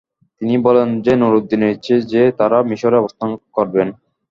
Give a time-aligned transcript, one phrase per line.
[0.41, 3.87] তিনি বলেন যে নুরউদ্দিনের ইচ্ছা যে তারা মিশরে অবস্থান করবেন।